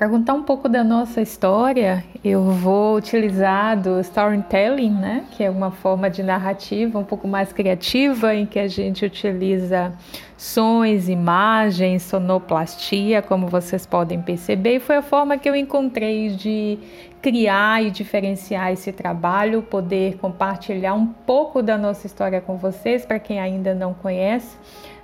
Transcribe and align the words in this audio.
Para 0.00 0.08
contar 0.08 0.32
um 0.32 0.42
pouco 0.42 0.66
da 0.66 0.82
nossa 0.82 1.20
história, 1.20 2.02
eu 2.24 2.42
vou 2.42 2.96
utilizar 2.96 3.78
do 3.78 4.00
storytelling, 4.00 4.92
né, 4.92 5.26
que 5.32 5.44
é 5.44 5.50
uma 5.50 5.70
forma 5.70 6.08
de 6.08 6.22
narrativa 6.22 6.98
um 6.98 7.04
pouco 7.04 7.28
mais 7.28 7.52
criativa 7.52 8.34
em 8.34 8.46
que 8.46 8.58
a 8.58 8.66
gente 8.66 9.04
utiliza 9.04 9.92
sons, 10.38 11.06
imagens, 11.06 12.02
sonoplastia, 12.04 13.20
como 13.20 13.46
vocês 13.46 13.84
podem 13.84 14.22
perceber, 14.22 14.76
e 14.76 14.80
foi 14.80 14.96
a 14.96 15.02
forma 15.02 15.36
que 15.36 15.46
eu 15.46 15.54
encontrei 15.54 16.30
de 16.30 16.78
criar 17.20 17.84
e 17.84 17.90
diferenciar 17.90 18.72
esse 18.72 18.92
trabalho, 18.92 19.60
poder 19.60 20.16
compartilhar 20.16 20.94
um 20.94 21.08
pouco 21.08 21.62
da 21.62 21.76
nossa 21.76 22.06
história 22.06 22.40
com 22.40 22.56
vocês, 22.56 23.04
para 23.04 23.18
quem 23.18 23.38
ainda 23.38 23.74
não 23.74 23.92
conhece 23.92 24.56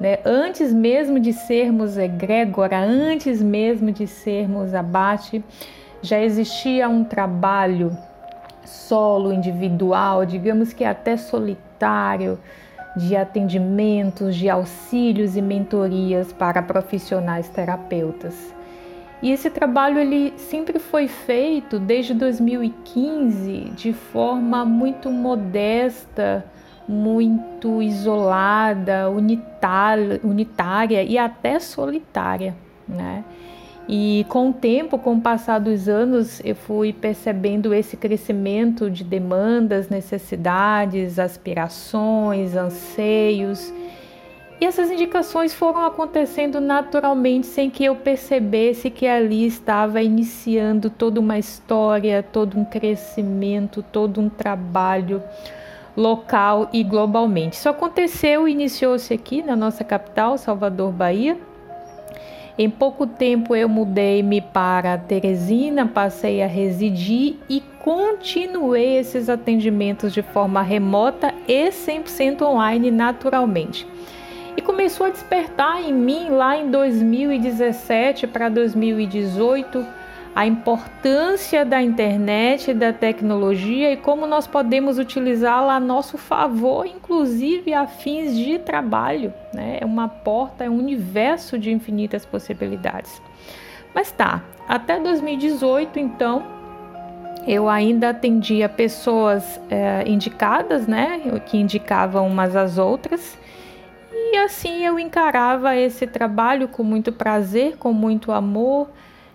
né? 0.00 0.18
Antes 0.24 0.72
mesmo 0.72 1.20
de 1.20 1.34
sermos 1.34 1.98
egrégora, 1.98 2.78
antes 2.78 3.42
mesmo 3.42 3.92
de 3.92 4.06
sermos 4.06 4.74
abate, 4.74 5.44
já 6.00 6.18
existia 6.18 6.88
um 6.88 7.04
trabalho 7.04 7.96
solo, 8.64 9.32
individual, 9.32 10.24
digamos 10.24 10.72
que 10.72 10.84
até 10.84 11.16
solitário, 11.16 12.38
de 12.96 13.14
atendimentos, 13.14 14.34
de 14.34 14.48
auxílios 14.48 15.36
e 15.36 15.42
mentorias 15.42 16.32
para 16.32 16.62
profissionais 16.62 17.48
terapeutas. 17.48 18.52
E 19.22 19.30
esse 19.30 19.50
trabalho 19.50 19.98
ele 19.98 20.32
sempre 20.36 20.78
foi 20.78 21.06
feito 21.06 21.78
desde 21.78 22.14
2015 22.14 23.72
de 23.76 23.92
forma 23.92 24.64
muito 24.64 25.10
modesta, 25.10 26.44
muito 26.90 27.80
isolada, 27.80 29.08
unitária, 29.08 30.20
unitária 30.24 31.04
e 31.04 31.16
até 31.16 31.60
solitária, 31.60 32.52
né? 32.88 33.24
E 33.88 34.26
com 34.28 34.50
o 34.50 34.52
tempo, 34.52 34.98
com 34.98 35.14
o 35.14 35.20
passar 35.20 35.60
dos 35.60 35.88
anos, 35.88 36.40
eu 36.44 36.54
fui 36.54 36.92
percebendo 36.92 37.72
esse 37.72 37.96
crescimento 37.96 38.90
de 38.90 39.04
demandas, 39.04 39.88
necessidades, 39.88 41.18
aspirações, 41.18 42.56
anseios. 42.56 43.72
E 44.60 44.64
essas 44.64 44.90
indicações 44.90 45.54
foram 45.54 45.86
acontecendo 45.86 46.60
naturalmente, 46.60 47.46
sem 47.46 47.70
que 47.70 47.84
eu 47.84 47.96
percebesse 47.96 48.90
que 48.90 49.06
ali 49.06 49.46
estava 49.46 50.02
iniciando 50.02 50.90
toda 50.90 51.18
uma 51.18 51.38
história, 51.38 52.22
todo 52.22 52.58
um 52.58 52.64
crescimento, 52.64 53.82
todo 53.82 54.20
um 54.20 54.28
trabalho 54.28 55.22
local 55.96 56.68
e 56.72 56.82
globalmente. 56.82 57.56
Isso 57.56 57.68
aconteceu, 57.68 58.46
iniciou-se 58.48 59.12
aqui 59.12 59.42
na 59.42 59.56
nossa 59.56 59.84
capital, 59.84 60.38
Salvador, 60.38 60.92
Bahia. 60.92 61.36
Em 62.58 62.68
pouco 62.68 63.06
tempo 63.06 63.56
eu 63.56 63.68
mudei-me 63.68 64.40
para 64.40 64.98
Teresina, 64.98 65.86
passei 65.86 66.42
a 66.42 66.46
residir 66.46 67.36
e 67.48 67.62
continuei 67.82 68.98
esses 68.98 69.30
atendimentos 69.30 70.12
de 70.12 70.20
forma 70.20 70.60
remota 70.60 71.32
e 71.48 71.70
100% 71.70 72.42
online 72.42 72.90
naturalmente. 72.90 73.86
E 74.56 74.60
começou 74.60 75.06
a 75.06 75.10
despertar 75.10 75.82
em 75.82 75.92
mim 75.92 76.28
lá 76.28 76.56
em 76.56 76.70
2017 76.70 78.26
para 78.26 78.48
2018 78.48 79.99
a 80.34 80.46
importância 80.46 81.64
da 81.64 81.82
internet, 81.82 82.72
da 82.72 82.92
tecnologia 82.92 83.92
e 83.92 83.96
como 83.96 84.26
nós 84.26 84.46
podemos 84.46 84.98
utilizá-la 84.98 85.74
a 85.74 85.80
nosso 85.80 86.16
favor, 86.16 86.86
inclusive 86.86 87.74
a 87.74 87.86
fins 87.86 88.36
de 88.36 88.58
trabalho. 88.58 89.32
Né? 89.52 89.78
É 89.80 89.84
uma 89.84 90.08
porta, 90.08 90.64
é 90.64 90.70
um 90.70 90.78
universo 90.78 91.58
de 91.58 91.72
infinitas 91.72 92.24
possibilidades. 92.24 93.20
Mas 93.92 94.12
tá, 94.12 94.42
até 94.68 95.00
2018, 95.00 95.98
então, 95.98 96.44
eu 97.44 97.68
ainda 97.68 98.10
atendia 98.10 98.68
pessoas 98.68 99.60
é, 99.68 100.04
indicadas, 100.06 100.86
né, 100.86 101.20
que 101.46 101.56
indicavam 101.56 102.26
umas 102.28 102.54
às 102.54 102.78
outras, 102.78 103.36
e 104.12 104.36
assim 104.36 104.84
eu 104.84 104.96
encarava 104.96 105.74
esse 105.74 106.06
trabalho 106.06 106.68
com 106.68 106.84
muito 106.84 107.10
prazer, 107.10 107.76
com 107.78 107.92
muito 107.92 108.30
amor 108.30 108.88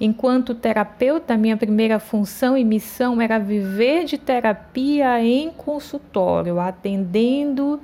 Enquanto 0.00 0.54
terapeuta, 0.54 1.36
minha 1.36 1.56
primeira 1.56 1.98
função 1.98 2.56
e 2.56 2.62
missão 2.62 3.20
era 3.20 3.38
viver 3.38 4.04
de 4.04 4.16
terapia 4.16 5.20
em 5.20 5.50
consultório, 5.50 6.60
atendendo 6.60 7.80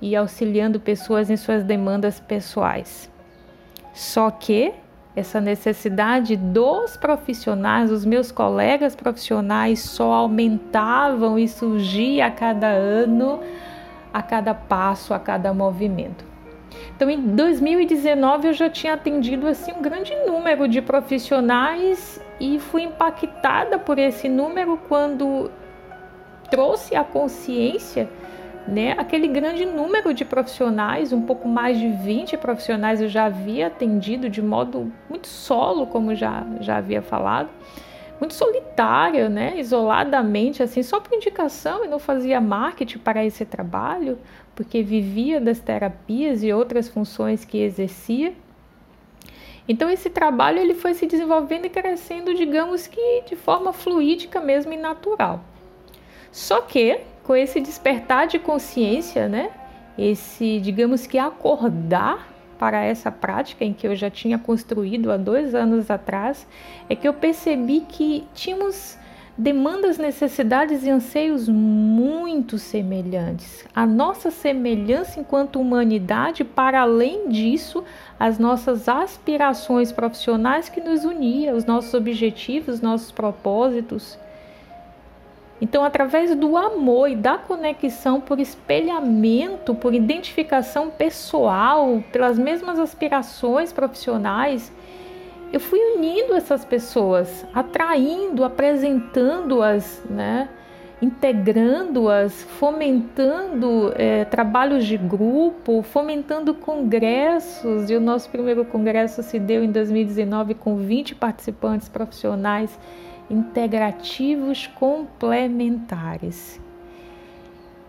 e 0.00 0.16
auxiliando 0.16 0.80
pessoas 0.80 1.28
em 1.28 1.36
suas 1.36 1.62
demandas 1.62 2.18
pessoais. 2.20 3.10
Só 3.92 4.30
que 4.30 4.72
essa 5.14 5.40
necessidade 5.40 6.36
dos 6.36 6.96
profissionais, 6.96 7.90
os 7.90 8.04
meus 8.04 8.32
colegas 8.32 8.94
profissionais, 8.94 9.80
só 9.80 10.12
aumentavam 10.12 11.38
e 11.38 11.46
surgia 11.48 12.26
a 12.26 12.30
cada 12.30 12.68
ano, 12.68 13.40
a 14.14 14.22
cada 14.22 14.54
passo, 14.54 15.12
a 15.12 15.18
cada 15.18 15.52
movimento. 15.52 16.24
Então, 16.98 17.08
em 17.08 17.20
2019 17.36 18.48
eu 18.48 18.52
já 18.52 18.68
tinha 18.68 18.94
atendido 18.94 19.46
assim 19.46 19.70
um 19.70 19.80
grande 19.80 20.12
número 20.26 20.66
de 20.66 20.82
profissionais 20.82 22.20
e 22.40 22.58
fui 22.58 22.82
impactada 22.82 23.78
por 23.78 24.00
esse 24.00 24.28
número 24.28 24.76
quando 24.88 25.48
trouxe 26.50 26.96
à 26.96 27.04
consciência 27.04 28.08
né, 28.66 28.96
aquele 28.98 29.28
grande 29.28 29.64
número 29.64 30.12
de 30.12 30.24
profissionais, 30.24 31.12
um 31.12 31.22
pouco 31.22 31.46
mais 31.46 31.78
de 31.78 31.88
20 31.88 32.36
profissionais 32.36 33.00
eu 33.00 33.08
já 33.08 33.26
havia 33.26 33.68
atendido 33.68 34.28
de 34.28 34.42
modo 34.42 34.92
muito 35.08 35.28
solo, 35.28 35.86
como 35.86 36.16
já, 36.16 36.44
já 36.58 36.78
havia 36.78 37.00
falado, 37.00 37.48
muito 38.18 38.34
solitário, 38.34 39.28
né, 39.28 39.54
isoladamente, 39.58 40.62
assim, 40.62 40.82
só 40.82 41.00
por 41.00 41.14
indicação, 41.14 41.84
e 41.84 41.88
não 41.88 41.98
fazia 41.98 42.40
marketing 42.40 42.98
para 42.98 43.24
esse 43.24 43.44
trabalho, 43.44 44.18
porque 44.54 44.82
vivia 44.82 45.40
das 45.40 45.60
terapias 45.60 46.42
e 46.42 46.52
outras 46.52 46.88
funções 46.88 47.44
que 47.44 47.58
exercia. 47.58 48.34
Então 49.68 49.90
esse 49.90 50.08
trabalho 50.08 50.58
ele 50.58 50.74
foi 50.74 50.94
se 50.94 51.06
desenvolvendo 51.06 51.66
e 51.66 51.70
crescendo, 51.70 52.34
digamos 52.34 52.86
que 52.86 53.22
de 53.28 53.36
forma 53.36 53.72
fluídica 53.72 54.40
mesmo 54.40 54.72
e 54.72 54.76
natural. 54.76 55.40
Só 56.32 56.62
que 56.62 57.00
com 57.22 57.36
esse 57.36 57.60
despertar 57.60 58.26
de 58.26 58.38
consciência, 58.38 59.28
né, 59.28 59.50
esse, 59.98 60.58
digamos 60.60 61.06
que 61.06 61.18
acordar 61.18 62.32
para 62.58 62.84
essa 62.84 63.10
prática 63.10 63.64
em 63.64 63.72
que 63.72 63.86
eu 63.86 63.94
já 63.94 64.10
tinha 64.10 64.38
construído 64.38 65.12
há 65.12 65.16
dois 65.16 65.54
anos 65.54 65.90
atrás, 65.90 66.46
é 66.88 66.96
que 66.96 67.06
eu 67.06 67.14
percebi 67.14 67.80
que 67.80 68.26
tínhamos 68.34 68.98
demandas, 69.38 69.98
necessidades 69.98 70.82
e 70.84 70.90
anseios 70.90 71.48
muito 71.48 72.58
semelhantes. 72.58 73.64
A 73.72 73.86
nossa 73.86 74.32
semelhança 74.32 75.20
enquanto 75.20 75.60
humanidade, 75.60 76.42
para 76.42 76.80
além 76.80 77.28
disso, 77.28 77.84
as 78.18 78.36
nossas 78.36 78.88
aspirações 78.88 79.92
profissionais 79.92 80.68
que 80.68 80.80
nos 80.80 81.04
unia, 81.04 81.54
os 81.54 81.64
nossos 81.64 81.94
objetivos, 81.94 82.76
os 82.76 82.80
nossos 82.80 83.12
propósitos. 83.12 84.18
Então, 85.60 85.84
através 85.84 86.34
do 86.36 86.56
amor 86.56 87.10
e 87.10 87.16
da 87.16 87.36
conexão 87.36 88.20
por 88.20 88.38
espelhamento, 88.38 89.74
por 89.74 89.92
identificação 89.92 90.88
pessoal, 90.88 92.02
pelas 92.12 92.38
mesmas 92.38 92.78
aspirações 92.78 93.72
profissionais, 93.72 94.72
eu 95.52 95.58
fui 95.58 95.80
unindo 95.96 96.34
essas 96.34 96.64
pessoas, 96.64 97.44
atraindo, 97.52 98.44
apresentando-as, 98.44 100.02
né? 100.08 100.48
integrando-as, 101.00 102.42
fomentando 102.42 103.92
é, 103.96 104.24
trabalhos 104.24 104.84
de 104.84 104.96
grupo, 104.96 105.82
fomentando 105.82 106.52
congressos. 106.54 107.88
E 107.88 107.94
o 107.94 108.00
nosso 108.00 108.28
primeiro 108.28 108.64
congresso 108.64 109.22
se 109.22 109.38
deu 109.38 109.62
em 109.62 109.70
2019 109.70 110.54
com 110.54 110.76
20 110.76 111.14
participantes 111.14 111.88
profissionais 111.88 112.76
integrativos 113.30 114.66
complementares. 114.66 116.60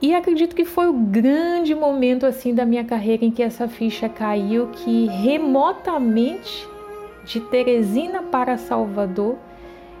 E 0.00 0.14
acredito 0.14 0.54
que 0.54 0.64
foi 0.64 0.88
o 0.88 0.92
grande 0.92 1.74
momento 1.74 2.26
assim 2.26 2.54
da 2.54 2.66
minha 2.66 2.84
carreira 2.84 3.24
em 3.24 3.30
que 3.30 3.42
essa 3.42 3.66
ficha 3.66 4.08
caiu, 4.08 4.68
que 4.68 5.06
remotamente 5.06 6.68
de 7.24 7.40
Teresina 7.40 8.22
para 8.22 8.58
Salvador, 8.58 9.36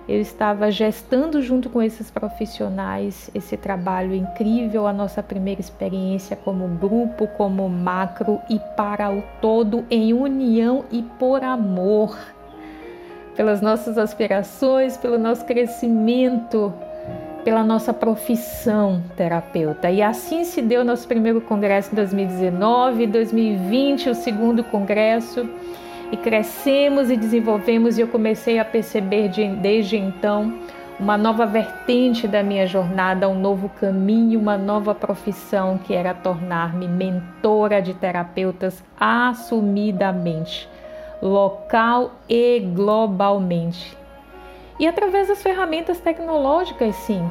eu 0.08 0.20
estava 0.20 0.70
gestando 0.70 1.42
junto 1.42 1.68
com 1.68 1.82
esses 1.82 2.10
profissionais 2.10 3.28
esse 3.34 3.56
trabalho 3.56 4.14
incrível, 4.14 4.86
a 4.86 4.92
nossa 4.92 5.22
primeira 5.22 5.60
experiência 5.60 6.36
como 6.36 6.68
grupo, 6.68 7.26
como 7.28 7.68
macro 7.68 8.40
e 8.48 8.60
para 8.76 9.10
o 9.10 9.22
todo 9.40 9.84
em 9.90 10.12
união 10.12 10.84
e 10.92 11.02
por 11.02 11.42
amor, 11.42 12.16
pelas 13.36 13.60
nossas 13.60 13.98
aspirações, 13.98 14.96
pelo 14.96 15.18
nosso 15.18 15.44
crescimento, 15.44 16.72
pela 17.44 17.62
nossa 17.62 17.92
profissão 17.92 19.02
terapeuta. 19.16 19.90
E 19.90 20.02
assim 20.02 20.44
se 20.44 20.60
deu 20.62 20.84
nosso 20.84 21.06
primeiro 21.06 21.40
congresso 21.40 21.92
em 21.92 21.94
2019, 21.94 23.06
2020, 23.06 24.10
o 24.10 24.14
segundo 24.14 24.64
congresso 24.64 25.48
e 26.10 26.16
crescemos 26.16 27.10
e 27.10 27.16
desenvolvemos, 27.16 27.98
e 27.98 28.00
eu 28.00 28.08
comecei 28.08 28.58
a 28.58 28.64
perceber 28.64 29.28
de, 29.28 29.46
desde 29.48 29.96
então 29.96 30.54
uma 30.98 31.18
nova 31.18 31.44
vertente 31.44 32.26
da 32.26 32.42
minha 32.42 32.66
jornada, 32.66 33.28
um 33.28 33.38
novo 33.38 33.68
caminho, 33.68 34.40
uma 34.40 34.56
nova 34.56 34.94
profissão 34.94 35.78
que 35.78 35.92
era 35.92 36.14
tornar-me 36.14 36.88
mentora 36.88 37.82
de 37.82 37.92
terapeutas 37.92 38.82
assumidamente, 38.98 40.68
local 41.20 42.12
e 42.28 42.60
globalmente. 42.60 43.96
E 44.78 44.86
através 44.86 45.28
das 45.28 45.42
ferramentas 45.42 45.98
tecnológicas, 46.00 46.94
sim. 46.96 47.22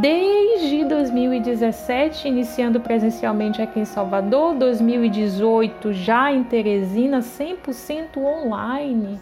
Desde 0.00 0.84
2017, 0.84 2.28
iniciando 2.28 2.80
presencialmente 2.80 3.60
aqui 3.60 3.80
em 3.80 3.84
Salvador, 3.84 4.54
2018 4.54 5.92
já 5.92 6.32
em 6.32 6.42
Teresina, 6.42 7.18
100% 7.18 8.16
online. 8.16 9.20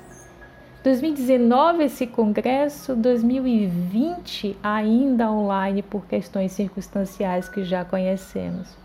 2019 0.85 1.85
esse 1.85 2.07
congresso, 2.07 2.95
2020 2.95 4.57
ainda 4.63 5.31
online 5.31 5.83
por 5.83 6.07
questões 6.07 6.53
circunstanciais 6.53 7.49
que 7.49 7.65
já 7.65 7.85
conhecemos. 7.85 8.82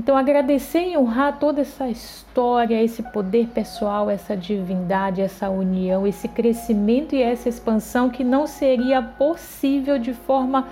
Então, 0.00 0.16
agradecer 0.16 0.88
e 0.88 0.96
honrar 0.96 1.38
toda 1.38 1.60
essa 1.60 1.86
história, 1.86 2.82
esse 2.82 3.02
poder 3.02 3.48
pessoal, 3.48 4.08
essa 4.08 4.34
divindade, 4.34 5.20
essa 5.20 5.50
união, 5.50 6.06
esse 6.06 6.26
crescimento 6.26 7.14
e 7.14 7.20
essa 7.20 7.50
expansão 7.50 8.08
que 8.08 8.24
não 8.24 8.46
seria 8.46 9.02
possível 9.02 9.98
de 9.98 10.14
forma 10.14 10.66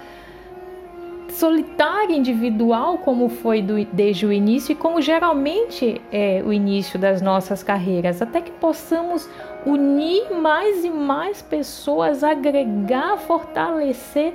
solitária, 1.29 2.17
individual, 2.17 2.97
como 2.97 3.29
foi 3.29 3.61
do, 3.61 3.85
desde 3.93 4.25
o 4.25 4.33
início 4.33 4.73
e 4.73 4.75
como 4.75 5.03
geralmente 5.03 6.01
é 6.11 6.43
o 6.43 6.51
início 6.51 6.99
das 6.99 7.21
nossas 7.21 7.63
carreiras, 7.63 8.23
até 8.23 8.41
que 8.41 8.53
possamos 8.53 9.29
unir 9.67 10.33
mais 10.41 10.87
e 10.87 10.91
mais 10.91 11.43
pessoas, 11.43 12.25
agregar, 12.25 13.19
fortalecer 13.19 14.33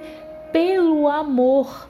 pelo 0.51 1.07
amor, 1.07 1.89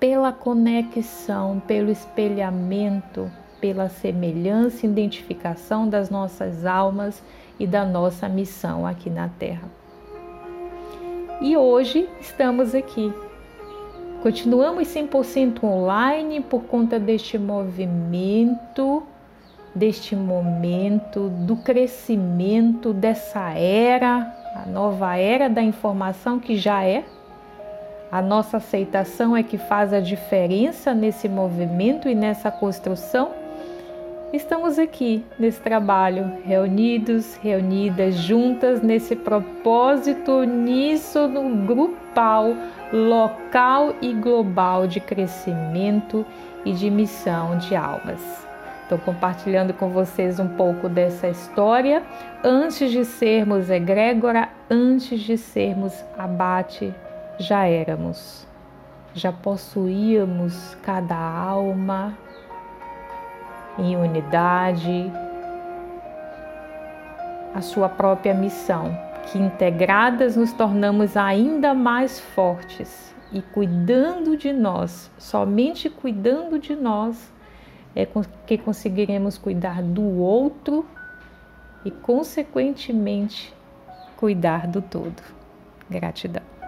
pela 0.00 0.32
conexão, 0.32 1.62
pelo 1.66 1.90
espelhamento, 1.90 3.30
pela 3.60 3.88
semelhança, 3.88 4.86
identificação 4.86 5.88
das 5.88 6.10
nossas 6.10 6.66
almas 6.66 7.22
e 7.58 7.66
da 7.66 7.84
nossa 7.84 8.28
missão 8.28 8.86
aqui 8.86 9.10
na 9.10 9.28
Terra. 9.28 9.68
E 11.40 11.56
hoje 11.56 12.08
estamos 12.20 12.74
aqui 12.74 13.12
Continuamos 14.22 14.86
100% 14.88 15.64
online 15.64 16.42
por 16.42 16.64
conta 16.64 17.00
deste 17.00 17.38
movimento, 17.38 19.02
deste 19.74 20.14
momento, 20.14 21.30
do 21.30 21.56
crescimento 21.56 22.92
dessa 22.92 23.54
era, 23.54 24.30
a 24.54 24.68
nova 24.68 25.16
era 25.16 25.48
da 25.48 25.62
informação 25.62 26.38
que 26.38 26.54
já 26.54 26.84
é. 26.84 27.02
A 28.10 28.20
nossa 28.20 28.56
aceitação 28.56 29.36
é 29.36 29.42
que 29.42 29.56
faz 29.56 29.92
a 29.92 30.00
diferença 30.00 30.92
nesse 30.92 31.28
movimento 31.28 32.08
e 32.08 32.14
nessa 32.14 32.50
construção. 32.50 33.30
Estamos 34.32 34.80
aqui 34.80 35.24
nesse 35.38 35.60
trabalho, 35.60 36.38
reunidos, 36.44 37.36
reunidas, 37.36 38.16
juntas 38.16 38.82
nesse 38.82 39.14
propósito 39.14 40.30
uníssono 40.32 41.66
grupal 41.66 42.54
local 42.92 43.94
e 44.02 44.12
global 44.12 44.88
de 44.88 44.98
crescimento 44.98 46.26
e 46.64 46.72
de 46.72 46.90
missão 46.90 47.58
de 47.58 47.76
almas. 47.76 48.20
Estou 48.82 48.98
compartilhando 48.98 49.72
com 49.72 49.90
vocês 49.90 50.40
um 50.40 50.48
pouco 50.48 50.88
dessa 50.88 51.28
história. 51.28 52.02
Antes 52.42 52.90
de 52.90 53.04
sermos 53.04 53.70
egrégora, 53.70 54.48
antes 54.68 55.20
de 55.20 55.38
sermos 55.38 56.04
abate, 56.18 56.92
já 57.40 57.64
éramos. 57.64 58.46
Já 59.14 59.32
possuíamos 59.32 60.76
cada 60.82 61.16
alma 61.16 62.16
em 63.76 63.96
unidade, 63.96 65.10
a 67.54 67.60
sua 67.60 67.88
própria 67.88 68.34
missão 68.34 68.96
que 69.26 69.38
integradas 69.38 70.36
nos 70.36 70.52
tornamos 70.52 71.16
ainda 71.16 71.74
mais 71.74 72.20
fortes 72.20 73.12
e 73.32 73.40
cuidando 73.40 74.36
de 74.36 74.52
nós, 74.52 75.10
somente 75.18 75.88
cuidando 75.88 76.58
de 76.58 76.76
nós, 76.76 77.32
é 77.96 78.06
que 78.46 78.58
conseguiremos 78.58 79.36
cuidar 79.36 79.82
do 79.82 80.20
outro 80.20 80.86
e, 81.84 81.90
consequentemente, 81.90 83.52
cuidar 84.16 84.66
do 84.66 84.80
todo. 84.80 85.22
Gratidão. 85.88 86.59